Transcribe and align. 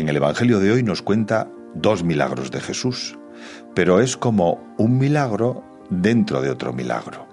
en 0.00 0.08
el 0.08 0.16
Evangelio 0.16 0.60
de 0.60 0.72
hoy, 0.72 0.82
nos 0.82 1.02
cuenta 1.02 1.48
dos 1.74 2.02
milagros 2.02 2.50
de 2.50 2.60
Jesús, 2.60 3.18
pero 3.74 4.00
es 4.00 4.16
como 4.16 4.74
un 4.78 4.98
milagro 4.98 5.62
dentro 5.90 6.40
de 6.40 6.50
otro 6.50 6.72
milagro. 6.72 7.28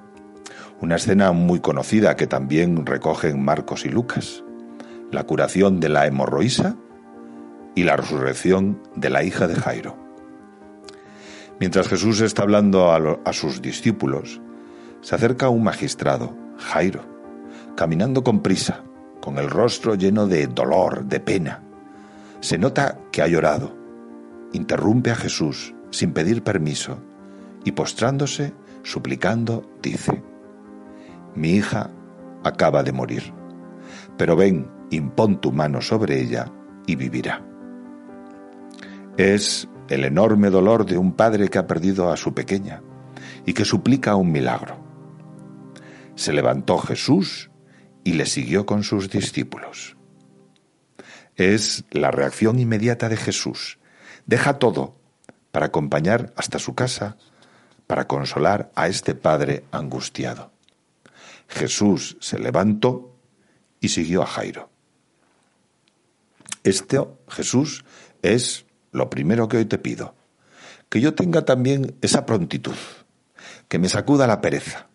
Una 0.81 0.97
escena 0.97 1.31
muy 1.31 1.59
conocida 1.59 2.15
que 2.15 2.27
también 2.27 2.85
recogen 2.85 3.43
Marcos 3.43 3.85
y 3.85 3.89
Lucas, 3.89 4.43
la 5.11 5.23
curación 5.23 5.79
de 5.79 5.89
la 5.89 6.05
hemorroísa 6.05 6.75
y 7.73 7.83
la 7.83 7.95
resurrección 7.95 8.81
de 8.95 9.09
la 9.09 9.23
hija 9.23 9.47
de 9.47 9.55
Jairo. 9.55 9.95
Mientras 11.59 11.87
Jesús 11.87 12.21
está 12.21 12.43
hablando 12.43 12.91
a, 12.91 13.19
a 13.23 13.33
sus 13.33 13.61
discípulos, 13.61 14.41
se 15.01 15.15
acerca 15.15 15.49
un 15.49 15.63
magistrado, 15.63 16.35
Jairo, 16.57 17.01
caminando 17.75 18.23
con 18.23 18.41
prisa, 18.43 18.83
con 19.21 19.37
el 19.37 19.49
rostro 19.49 19.95
lleno 19.95 20.27
de 20.27 20.47
dolor, 20.47 21.05
de 21.05 21.19
pena. 21.19 21.63
Se 22.47 22.57
nota 22.57 22.97
que 23.11 23.21
ha 23.21 23.27
llorado. 23.27 23.75
Interrumpe 24.53 25.11
a 25.11 25.15
Jesús 25.15 25.75
sin 25.91 26.13
pedir 26.13 26.45
permiso 26.45 26.97
y 27.65 27.73
postrándose, 27.73 28.53
suplicando, 28.83 29.69
dice, 29.81 30.23
Mi 31.35 31.49
hija 31.49 31.91
acaba 32.45 32.83
de 32.83 32.93
morir, 32.93 33.33
pero 34.17 34.37
ven, 34.37 34.65
impón 34.91 35.41
tu 35.41 35.51
mano 35.51 35.81
sobre 35.81 36.21
ella 36.21 36.49
y 36.85 36.95
vivirá. 36.95 37.45
Es 39.17 39.67
el 39.89 40.05
enorme 40.05 40.49
dolor 40.49 40.85
de 40.85 40.97
un 40.97 41.17
padre 41.17 41.49
que 41.49 41.57
ha 41.57 41.67
perdido 41.67 42.13
a 42.13 42.15
su 42.15 42.33
pequeña 42.33 42.81
y 43.45 43.51
que 43.51 43.65
suplica 43.65 44.15
un 44.15 44.31
milagro. 44.31 44.77
Se 46.15 46.31
levantó 46.31 46.77
Jesús 46.77 47.51
y 48.05 48.13
le 48.13 48.25
siguió 48.25 48.65
con 48.65 48.83
sus 48.83 49.09
discípulos. 49.09 49.96
Es 51.37 51.85
la 51.91 52.11
reacción 52.11 52.59
inmediata 52.59 53.09
de 53.09 53.17
Jesús. 53.17 53.77
Deja 54.25 54.57
todo 54.57 54.95
para 55.51 55.67
acompañar 55.67 56.33
hasta 56.35 56.59
su 56.59 56.75
casa, 56.75 57.17
para 57.85 58.07
consolar 58.07 58.71
a 58.75 58.87
este 58.87 59.15
padre 59.15 59.63
angustiado. 59.71 60.51
Jesús 61.47 62.17
se 62.19 62.39
levantó 62.39 63.15
y 63.79 63.89
siguió 63.89 64.23
a 64.23 64.25
Jairo. 64.25 64.69
Este 66.63 66.99
Jesús 67.29 67.85
es 68.21 68.65
lo 68.91 69.09
primero 69.09 69.47
que 69.47 69.57
hoy 69.57 69.65
te 69.65 69.77
pido, 69.77 70.15
que 70.89 70.99
yo 70.99 71.13
tenga 71.13 71.45
también 71.45 71.95
esa 72.01 72.25
prontitud, 72.25 72.75
que 73.67 73.79
me 73.79 73.89
sacuda 73.89 74.27
la 74.27 74.41
pereza 74.41 74.87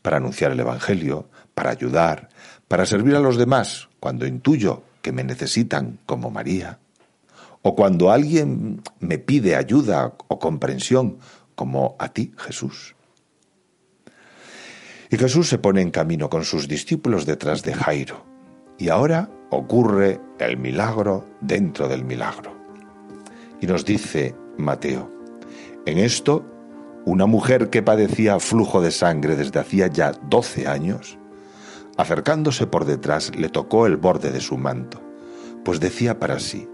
para 0.00 0.18
anunciar 0.18 0.52
el 0.52 0.60
Evangelio, 0.60 1.28
para 1.54 1.70
ayudar, 1.70 2.28
para 2.68 2.86
servir 2.86 3.16
a 3.16 3.20
los 3.20 3.36
demás 3.36 3.88
cuando 4.00 4.26
intuyo 4.26 4.84
que 5.02 5.12
me 5.12 5.24
necesitan 5.24 5.98
como 6.06 6.30
María, 6.30 6.78
o 7.62 7.74
cuando 7.76 8.10
alguien 8.10 8.82
me 8.98 9.18
pide 9.18 9.56
ayuda 9.56 10.14
o 10.28 10.38
comprensión 10.38 11.18
como 11.54 11.96
a 11.98 12.08
ti, 12.08 12.32
Jesús. 12.38 12.96
Y 15.10 15.16
Jesús 15.16 15.48
se 15.48 15.58
pone 15.58 15.82
en 15.82 15.90
camino 15.90 16.30
con 16.30 16.44
sus 16.44 16.66
discípulos 16.66 17.26
detrás 17.26 17.62
de 17.62 17.74
Jairo, 17.74 18.24
y 18.78 18.88
ahora 18.88 19.28
ocurre 19.50 20.20
el 20.38 20.56
milagro 20.56 21.28
dentro 21.40 21.86
del 21.88 22.04
milagro. 22.04 22.56
Y 23.60 23.66
nos 23.66 23.84
dice 23.84 24.34
Mateo, 24.56 25.12
en 25.84 25.98
esto, 25.98 26.44
una 27.04 27.26
mujer 27.26 27.68
que 27.68 27.82
padecía 27.82 28.40
flujo 28.40 28.80
de 28.80 28.90
sangre 28.90 29.36
desde 29.36 29.60
hacía 29.60 29.88
ya 29.88 30.12
doce 30.12 30.66
años, 30.66 31.18
Acercándose 31.96 32.66
por 32.66 32.86
detrás 32.86 33.36
le 33.36 33.48
tocó 33.48 33.86
el 33.86 33.96
borde 33.96 34.30
de 34.30 34.40
su 34.40 34.56
manto, 34.56 35.00
pues 35.64 35.78
decía 35.78 36.18
para 36.18 36.38
sí, 36.38 36.68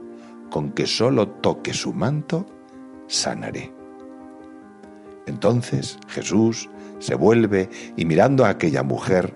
con 0.51 0.71
que 0.71 0.87
solo 0.87 1.29
toque 1.29 1.75
su 1.75 1.93
manto, 1.93 2.47
sanaré. 3.09 3.73
Entonces 5.27 5.99
Jesús 6.09 6.71
se 7.01 7.17
vuelve 7.17 7.69
y 7.97 8.05
mirando 8.05 8.45
a 8.45 8.51
aquella 8.51 8.83
mujer 8.83 9.35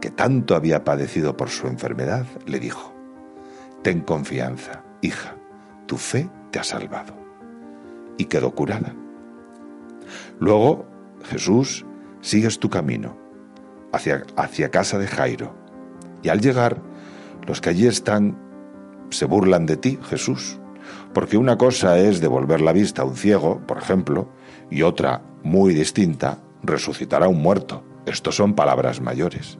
que 0.00 0.10
tanto 0.10 0.54
había 0.54 0.84
padecido 0.84 1.36
por 1.36 1.48
su 1.48 1.66
enfermedad, 1.66 2.26
le 2.44 2.60
dijo, 2.60 2.92
Ten 3.82 4.00
confianza, 4.00 4.84
hija, 5.00 5.36
tu 5.86 5.96
fe 5.96 6.28
te 6.50 6.58
ha 6.58 6.64
salvado. 6.64 7.14
Y 8.18 8.26
quedó 8.26 8.54
curada. 8.54 8.94
Luego 10.38 10.86
Jesús, 11.24 11.86
sigues 12.20 12.58
tu 12.58 12.68
camino 12.68 13.25
hacia, 13.92 14.70
casa 14.70 14.98
de 14.98 15.06
Jairo. 15.06 15.54
Y 16.22 16.28
al 16.28 16.40
llegar, 16.40 16.82
los 17.46 17.60
que 17.60 17.70
allí 17.70 17.86
están 17.86 18.38
se 19.10 19.24
burlan 19.24 19.66
de 19.66 19.76
ti, 19.76 19.98
Jesús, 20.08 20.58
porque 21.14 21.36
una 21.36 21.56
cosa 21.56 21.98
es 21.98 22.20
devolver 22.20 22.60
la 22.60 22.72
vista 22.72 23.02
a 23.02 23.04
un 23.04 23.16
ciego, 23.16 23.60
por 23.66 23.78
ejemplo, 23.78 24.28
y 24.70 24.82
otra, 24.82 25.22
muy 25.42 25.74
distinta, 25.74 26.38
resucitar 26.62 27.22
a 27.22 27.28
un 27.28 27.40
muerto. 27.40 27.84
Estos 28.06 28.36
son 28.36 28.54
palabras 28.54 29.00
mayores. 29.00 29.58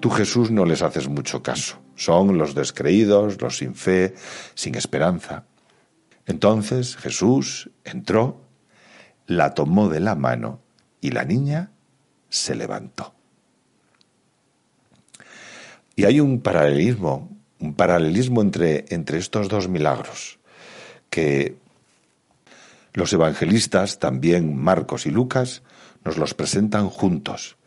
Tú, 0.00 0.10
Jesús, 0.10 0.50
no 0.50 0.64
les 0.64 0.82
haces 0.82 1.08
mucho 1.08 1.42
caso. 1.42 1.78
Son 1.94 2.38
los 2.38 2.54
descreídos, 2.54 3.40
los 3.42 3.58
sin 3.58 3.74
fe, 3.74 4.14
sin 4.54 4.74
esperanza. 4.74 5.44
Entonces 6.26 6.96
Jesús 6.96 7.70
entró, 7.84 8.40
la 9.26 9.52
tomó 9.52 9.88
de 9.88 10.00
la 10.00 10.14
mano 10.14 10.60
y 11.00 11.10
la 11.10 11.24
niña 11.24 11.72
se 12.28 12.54
levantó. 12.54 13.14
Y 16.00 16.06
hay 16.06 16.18
un 16.18 16.40
paralelismo, 16.40 17.28
un 17.58 17.74
paralelismo 17.74 18.40
entre, 18.40 18.86
entre 18.88 19.18
estos 19.18 19.50
dos 19.50 19.68
milagros, 19.68 20.38
que 21.10 21.56
los 22.94 23.12
evangelistas, 23.12 23.98
también 23.98 24.56
Marcos 24.56 25.04
y 25.04 25.10
Lucas, 25.10 25.62
nos 26.02 26.16
los 26.16 26.32
presentan 26.32 26.88
juntos, 26.88 27.58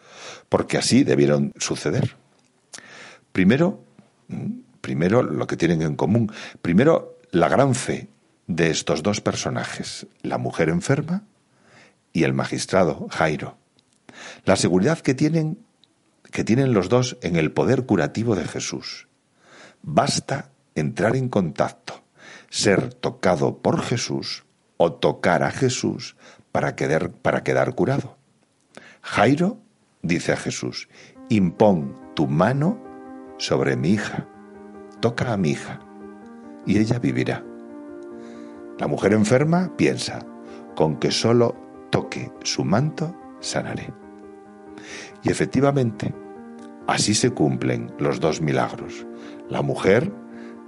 porque 0.49 0.79
así 0.79 1.03
debieron 1.03 1.53
suceder. 1.59 2.15
Primero, 3.33 3.83
primero 4.81 5.21
lo 5.21 5.45
que 5.45 5.55
tienen 5.55 5.83
en 5.83 5.95
común, 5.95 6.31
primero 6.63 7.19
la 7.29 7.49
gran 7.49 7.75
fe 7.75 8.07
de 8.47 8.71
estos 8.71 9.03
dos 9.03 9.21
personajes, 9.21 10.07
la 10.23 10.39
mujer 10.39 10.69
enferma 10.69 11.21
y 12.13 12.23
el 12.23 12.33
magistrado 12.33 13.07
Jairo. 13.11 13.59
La 14.43 14.55
seguridad 14.55 14.97
que 15.01 15.13
tienen 15.13 15.59
que 16.33 16.43
tienen 16.43 16.73
los 16.73 16.89
dos 16.89 17.17
en 17.21 17.35
el 17.35 17.51
poder 17.51 17.85
curativo 17.85 18.35
de 18.35 18.45
Jesús. 18.45 19.07
Basta 19.83 20.49
entrar 20.73 21.15
en 21.15 21.29
contacto, 21.29 22.03
ser 22.49 22.91
tocado 22.91 23.59
por 23.59 23.81
Jesús 23.81 24.43
o 24.77 24.93
tocar 24.93 25.43
a 25.43 25.51
Jesús 25.51 26.17
para 26.51 26.75
quedar, 26.75 27.11
para 27.11 27.43
quedar 27.43 27.75
curado. 27.75 28.17
Jairo 29.03 29.59
dice 30.01 30.33
a 30.33 30.37
Jesús, 30.37 30.89
impón 31.29 31.95
tu 32.15 32.25
mano 32.25 32.81
sobre 33.37 33.75
mi 33.75 33.89
hija, 33.89 34.27
toca 35.01 35.33
a 35.33 35.37
mi 35.37 35.51
hija 35.51 35.81
y 36.65 36.79
ella 36.79 36.97
vivirá. 36.97 37.45
La 38.79 38.87
mujer 38.87 39.13
enferma 39.13 39.71
piensa, 39.77 40.25
con 40.75 40.97
que 40.97 41.11
solo 41.11 41.55
toque 41.91 42.31
su 42.43 42.65
manto, 42.65 43.15
sanaré. 43.39 43.93
Y 45.21 45.29
efectivamente, 45.29 46.13
Así 46.87 47.13
se 47.13 47.31
cumplen 47.31 47.93
los 47.97 48.19
dos 48.19 48.41
milagros. 48.41 49.05
La 49.49 49.61
mujer, 49.61 50.11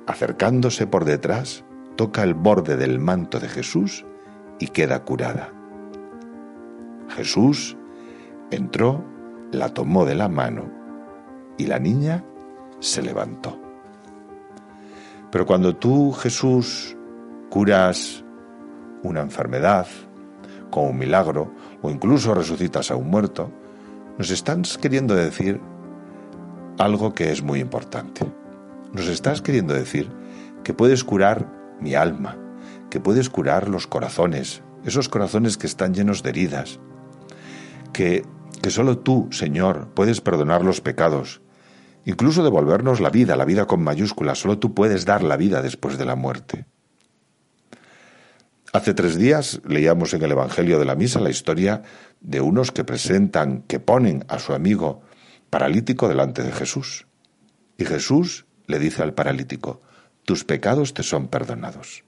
acercándose 0.08 0.88
por 0.88 1.06
detrás, 1.06 1.66
toca 1.96 2.24
el 2.24 2.34
borde 2.34 2.78
del 2.78 3.00
manto 3.00 3.40
de 3.40 3.50
Jesús 3.50 4.06
y 4.60 4.68
queda 4.68 5.04
curada. 5.04 5.52
Jesús 7.10 7.78
entró, 8.52 9.04
la 9.52 9.70
tomó 9.70 10.06
de 10.06 10.16
la 10.16 10.30
mano 10.30 10.70
y 11.58 11.68
la 11.68 11.80
niña 11.80 12.24
se 12.80 13.02
levantó. 13.02 13.60
Pero 15.32 15.46
cuando 15.46 15.76
tú, 15.76 16.14
Jesús, 16.14 16.96
curas 17.50 18.24
una 19.04 19.22
enfermedad 19.22 19.88
con 20.72 20.86
un 20.88 20.98
milagro 20.98 21.52
o 21.82 21.90
incluso 21.90 22.34
resucitas 22.34 22.90
a 22.92 22.96
un 22.96 23.10
muerto, 23.10 23.52
nos 24.18 24.30
estás 24.32 24.78
queriendo 24.78 25.14
decir 25.14 25.60
algo 26.78 27.14
que 27.14 27.32
es 27.32 27.42
muy 27.42 27.60
importante. 27.60 28.26
Nos 28.94 29.08
estás 29.08 29.42
queriendo 29.42 29.74
decir 29.74 30.10
que 30.64 30.74
puedes 30.74 31.04
curar 31.04 31.48
mi 31.80 31.96
alma, 31.96 32.38
que 32.90 33.00
puedes 33.00 33.30
curar 33.30 33.70
los 33.70 33.88
corazones, 33.88 34.62
esos 34.86 35.10
corazones 35.10 35.58
que 35.58 35.68
están 35.68 35.94
llenos 35.94 36.24
de 36.24 36.30
heridas, 36.30 36.80
que, 37.94 38.26
que 38.62 38.70
solo 38.70 38.98
tú, 38.98 39.28
Señor, 39.32 39.90
puedes 39.94 40.22
perdonar 40.22 40.64
los 40.64 40.82
pecados, 40.82 41.42
incluso 42.06 42.44
devolvernos 42.44 43.00
la 43.00 43.10
vida, 43.10 43.36
la 43.36 43.46
vida 43.46 43.66
con 43.66 43.84
mayúsculas, 43.84 44.40
solo 44.40 44.60
tú 44.60 44.74
puedes 44.74 45.06
dar 45.06 45.24
la 45.24 45.38
vida 45.38 45.62
después 45.62 45.98
de 45.98 46.06
la 46.06 46.16
muerte. 46.16 46.66
Hace 48.74 48.94
tres 48.94 49.18
días 49.18 49.62
leíamos 49.66 50.14
en 50.14 50.22
el 50.24 50.32
Evangelio 50.32 50.80
de 50.80 50.86
la 50.86 50.96
Misa 50.96 51.22
la 51.22 51.30
historia 51.30 51.84
de 52.20 52.42
unos 52.42 52.72
que 52.72 52.84
presentan, 52.84 53.62
que 53.62 53.80
ponen 53.80 54.26
a 54.28 54.38
su 54.38 54.54
amigo 54.54 55.02
paralítico 55.50 56.08
delante 56.08 56.44
de 56.44 56.52
Jesús. 56.52 57.08
Y 57.78 57.86
Jesús 57.86 58.46
le 58.68 58.80
dice 58.80 59.04
al 59.04 59.14
paralítico, 59.14 59.82
tus 60.24 60.44
pecados 60.44 60.94
te 60.94 61.04
son 61.04 61.28
perdonados. 61.28 62.04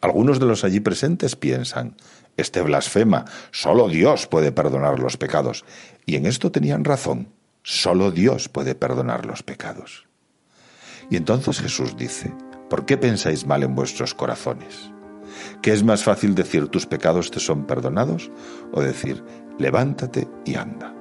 Algunos 0.00 0.40
de 0.40 0.46
los 0.46 0.64
allí 0.64 0.80
presentes 0.80 1.36
piensan, 1.36 1.96
este 2.36 2.62
blasfema, 2.62 3.24
solo 3.50 3.88
Dios 3.88 4.26
puede 4.26 4.52
perdonar 4.52 4.98
los 4.98 5.16
pecados. 5.16 5.64
Y 6.06 6.16
en 6.16 6.26
esto 6.26 6.50
tenían 6.50 6.84
razón, 6.84 7.32
solo 7.62 8.10
Dios 8.10 8.48
puede 8.48 8.74
perdonar 8.74 9.26
los 9.26 9.42
pecados. 9.42 10.06
Y 11.10 11.16
entonces 11.16 11.60
Jesús 11.60 11.96
dice, 11.96 12.32
¿por 12.68 12.86
qué 12.86 12.96
pensáis 12.96 13.46
mal 13.46 13.62
en 13.62 13.74
vuestros 13.74 14.14
corazones? 14.14 14.90
¿Qué 15.62 15.72
es 15.72 15.82
más 15.82 16.02
fácil 16.02 16.34
decir 16.34 16.68
tus 16.68 16.86
pecados 16.86 17.30
te 17.30 17.40
son 17.40 17.66
perdonados 17.66 18.30
o 18.72 18.80
decir 18.80 19.22
levántate 19.58 20.28
y 20.44 20.54
anda? 20.54 20.99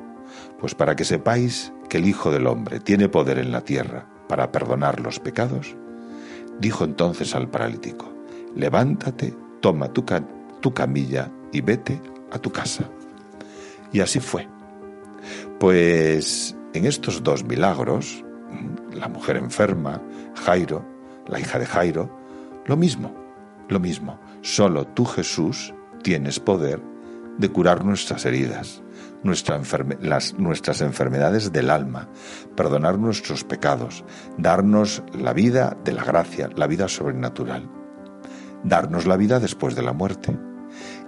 Pues 0.59 0.75
para 0.75 0.95
que 0.95 1.05
sepáis 1.05 1.71
que 1.89 1.97
el 1.97 2.07
Hijo 2.07 2.31
del 2.31 2.47
Hombre 2.47 2.79
tiene 2.79 3.09
poder 3.09 3.37
en 3.37 3.51
la 3.51 3.61
tierra 3.61 4.05
para 4.27 4.51
perdonar 4.51 4.99
los 4.99 5.19
pecados, 5.19 5.75
dijo 6.59 6.83
entonces 6.83 7.33
al 7.33 7.49
paralítico, 7.49 8.13
levántate, 8.55 9.33
toma 9.61 9.91
tu, 9.91 10.05
camilla 10.73 11.31
y 11.51 11.61
vete 11.61 12.01
a 12.31 12.39
tu 12.39 12.51
casa. 12.51 12.89
Y 13.91 14.01
así 14.01 14.19
fue. 14.19 14.47
Pues 15.59 16.55
en 16.73 16.85
estos 16.85 17.23
dos 17.23 17.43
milagros, 17.43 18.23
la 18.93 19.07
mujer 19.07 19.37
enferma, 19.37 20.01
Jairo, 20.35 20.85
la 21.27 21.39
hija 21.39 21.57
de 21.57 21.65
Jairo, 21.65 22.09
lo 22.65 22.77
mismo, 22.77 23.13
lo 23.67 23.79
mismo. 23.79 24.19
Solo 24.41 24.85
tú, 24.85 25.05
Jesús, 25.05 25.73
tienes 26.03 26.39
poder 26.39 26.81
de 27.37 27.49
curar 27.49 27.85
nuestras 27.85 28.25
heridas, 28.25 28.81
nuestras 29.23 30.81
enfermedades 30.81 31.51
del 31.51 31.69
alma, 31.69 32.09
perdonar 32.55 32.97
nuestros 32.97 33.43
pecados, 33.43 34.03
darnos 34.37 35.03
la 35.13 35.33
vida 35.33 35.77
de 35.83 35.93
la 35.93 36.03
gracia, 36.03 36.49
la 36.55 36.67
vida 36.67 36.87
sobrenatural, 36.87 37.69
darnos 38.63 39.05
la 39.05 39.17
vida 39.17 39.39
después 39.39 39.75
de 39.75 39.83
la 39.83 39.93
muerte. 39.93 40.37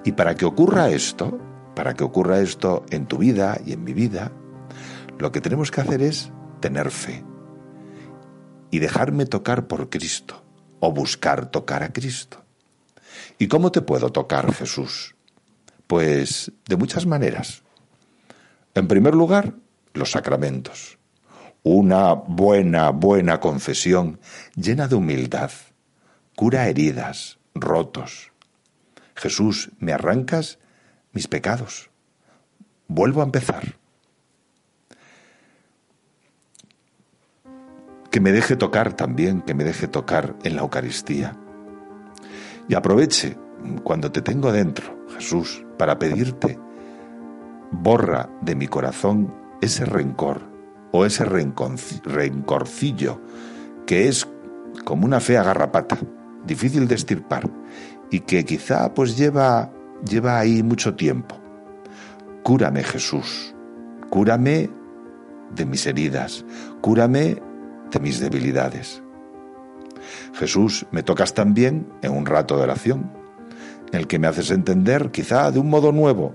Y 0.03 0.13
para 0.13 0.35
que 0.35 0.45
ocurra 0.45 0.89
esto, 0.89 1.39
para 1.75 1.93
que 1.93 2.03
ocurra 2.03 2.39
esto 2.39 2.85
en 2.89 3.05
tu 3.05 3.17
vida 3.17 3.59
y 3.65 3.73
en 3.73 3.83
mi 3.83 3.93
vida, 3.93 4.31
lo 5.19 5.31
que 5.31 5.41
tenemos 5.41 5.71
que 5.71 5.81
hacer 5.81 6.01
es 6.01 6.31
tener 6.59 6.91
fe 6.91 7.23
y 8.71 8.79
dejarme 8.79 9.25
tocar 9.25 9.67
por 9.67 9.89
Cristo 9.89 10.43
o 10.79 10.91
buscar 10.91 11.51
tocar 11.51 11.83
a 11.83 11.93
Cristo. 11.93 12.43
¿Y 13.37 13.47
cómo 13.47 13.71
te 13.71 13.81
puedo 13.81 14.11
tocar, 14.11 14.53
Jesús? 14.53 15.15
Pues 15.87 16.51
de 16.67 16.75
muchas 16.75 17.05
maneras. 17.05 17.63
En 18.73 18.87
primer 18.87 19.15
lugar, 19.15 19.55
los 19.93 20.11
sacramentos. 20.11 20.97
Una 21.63 22.13
buena, 22.13 22.89
buena 22.89 23.39
confesión 23.39 24.19
llena 24.55 24.87
de 24.87 24.95
humildad. 24.95 25.51
Cura 26.35 26.67
heridas, 26.67 27.37
rotos. 27.53 28.31
Jesús, 29.15 29.71
me 29.79 29.93
arrancas 29.93 30.57
mis 31.11 31.27
pecados. 31.27 31.89
Vuelvo 32.87 33.21
a 33.21 33.25
empezar. 33.25 33.75
Que 38.09 38.19
me 38.19 38.31
deje 38.31 38.55
tocar 38.55 38.93
también, 38.93 39.41
que 39.41 39.53
me 39.53 39.63
deje 39.63 39.87
tocar 39.87 40.35
en 40.43 40.55
la 40.55 40.61
Eucaristía. 40.61 41.37
Y 42.67 42.75
aproveche 42.75 43.37
cuando 43.83 44.11
te 44.11 44.21
tengo 44.21 44.51
dentro, 44.51 45.05
Jesús, 45.13 45.63
para 45.77 45.99
pedirte, 45.99 46.57
borra 47.71 48.29
de 48.41 48.55
mi 48.55 48.67
corazón 48.67 49.33
ese 49.61 49.85
rencor 49.85 50.41
o 50.91 51.05
ese 51.05 51.25
rencorcillo 51.25 53.21
que 53.85 54.07
es 54.07 54.27
como 54.85 55.05
una 55.05 55.19
fea 55.19 55.43
garrapata, 55.43 55.97
difícil 56.45 56.87
de 56.87 56.95
estirpar 56.95 57.49
y 58.09 58.21
que 58.21 58.43
quizá 58.45 58.93
pues 58.93 59.17
lleva 59.17 59.71
lleva 60.07 60.39
ahí 60.39 60.63
mucho 60.63 60.95
tiempo. 60.95 61.35
Cúrame, 62.43 62.83
Jesús. 62.83 63.55
Cúrame 64.09 64.69
de 65.55 65.65
mis 65.65 65.85
heridas. 65.85 66.45
Cúrame 66.81 67.41
de 67.91 67.99
mis 67.99 68.19
debilidades. 68.19 69.03
Jesús, 70.33 70.85
me 70.91 71.03
tocas 71.03 71.33
también 71.33 71.87
en 72.01 72.11
un 72.11 72.25
rato 72.25 72.57
de 72.57 72.63
oración, 72.63 73.11
en 73.91 73.99
el 73.99 74.07
que 74.07 74.17
me 74.19 74.27
haces 74.27 74.51
entender, 74.51 75.11
quizá 75.11 75.51
de 75.51 75.59
un 75.59 75.69
modo 75.69 75.91
nuevo, 75.91 76.33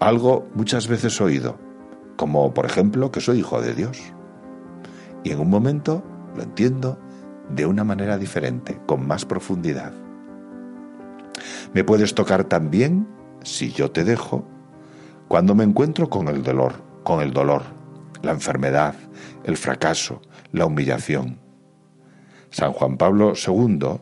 algo 0.00 0.48
muchas 0.54 0.88
veces 0.88 1.20
oído, 1.20 1.58
como 2.16 2.52
por 2.54 2.66
ejemplo 2.66 3.10
que 3.10 3.20
soy 3.20 3.38
hijo 3.38 3.60
de 3.60 3.74
Dios. 3.74 3.98
Y 5.22 5.30
en 5.30 5.40
un 5.40 5.50
momento 5.50 6.02
lo 6.36 6.42
entiendo 6.42 6.98
de 7.50 7.66
una 7.66 7.84
manera 7.84 8.18
diferente, 8.18 8.78
con 8.86 9.06
más 9.06 9.24
profundidad. 9.24 9.92
Me 11.72 11.84
puedes 11.84 12.14
tocar 12.14 12.44
también, 12.44 13.06
si 13.42 13.70
yo 13.72 13.90
te 13.90 14.04
dejo, 14.04 14.46
cuando 15.28 15.54
me 15.54 15.64
encuentro 15.64 16.08
con 16.08 16.28
el 16.28 16.42
dolor, 16.42 16.74
con 17.02 17.20
el 17.20 17.32
dolor, 17.32 17.62
la 18.22 18.32
enfermedad, 18.32 18.94
el 19.44 19.56
fracaso, 19.56 20.22
la 20.52 20.66
humillación. 20.66 21.38
San 22.50 22.72
Juan 22.72 22.96
Pablo 22.96 23.32
II 23.34 24.00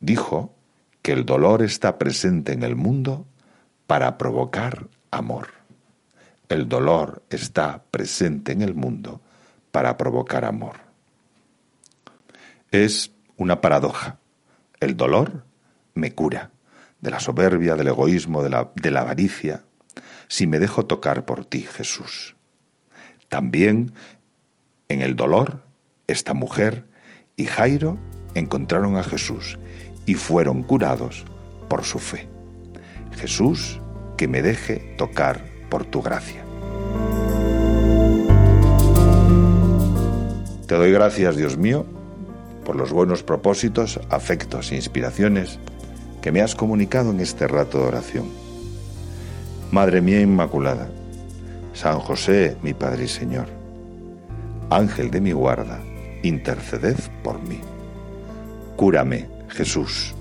dijo 0.00 0.54
que 1.02 1.12
el 1.12 1.26
dolor 1.26 1.62
está 1.62 1.98
presente 1.98 2.52
en 2.52 2.62
el 2.62 2.76
mundo 2.76 3.26
para 3.86 4.16
provocar 4.16 4.88
amor. 5.10 5.48
El 6.48 6.68
dolor 6.68 7.22
está 7.30 7.82
presente 7.90 8.52
en 8.52 8.62
el 8.62 8.74
mundo 8.74 9.20
para 9.70 9.96
provocar 9.96 10.44
amor. 10.44 10.76
Es 12.70 13.12
una 13.36 13.60
paradoja. 13.60 14.18
El 14.80 14.96
dolor 14.96 15.44
me 15.94 16.12
cura 16.12 16.50
de 17.00 17.10
la 17.10 17.20
soberbia, 17.20 17.76
del 17.76 17.88
egoísmo, 17.88 18.42
de 18.42 18.50
la, 18.50 18.70
de 18.74 18.90
la 18.90 19.00
avaricia, 19.00 19.64
si 20.28 20.46
me 20.46 20.58
dejo 20.58 20.86
tocar 20.86 21.24
por 21.24 21.44
ti, 21.44 21.62
Jesús. 21.62 22.36
También 23.28 23.92
en 24.88 25.02
el 25.02 25.16
dolor, 25.16 25.62
esta 26.06 26.34
mujer 26.34 26.84
y 27.36 27.46
Jairo 27.46 27.98
encontraron 28.34 28.96
a 28.96 29.02
Jesús 29.02 29.58
y 30.06 30.14
fueron 30.14 30.62
curados 30.62 31.24
por 31.68 31.84
su 31.84 31.98
fe. 31.98 32.28
Jesús, 33.16 33.79
que 34.20 34.28
me 34.28 34.42
deje 34.42 34.94
tocar 34.98 35.40
por 35.70 35.86
tu 35.86 36.02
gracia. 36.02 36.44
Te 40.66 40.74
doy 40.74 40.92
gracias, 40.92 41.36
Dios 41.36 41.56
mío, 41.56 41.86
por 42.66 42.76
los 42.76 42.92
buenos 42.92 43.22
propósitos, 43.22 43.98
afectos 44.10 44.72
e 44.72 44.76
inspiraciones 44.76 45.58
que 46.20 46.32
me 46.32 46.42
has 46.42 46.54
comunicado 46.54 47.12
en 47.12 47.20
este 47.20 47.48
rato 47.48 47.78
de 47.78 47.84
oración. 47.84 48.26
Madre 49.70 50.02
mía 50.02 50.20
Inmaculada, 50.20 50.90
San 51.72 51.98
José, 51.98 52.58
mi 52.62 52.74
Padre 52.74 53.04
y 53.04 53.08
Señor, 53.08 53.46
Ángel 54.68 55.10
de 55.10 55.22
mi 55.22 55.32
guarda, 55.32 55.80
interceded 56.22 56.98
por 57.22 57.40
mí. 57.40 57.58
Cúrame, 58.76 59.28
Jesús. 59.48 60.14